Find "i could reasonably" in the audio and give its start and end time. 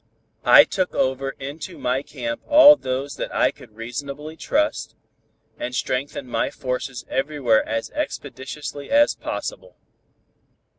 3.35-4.35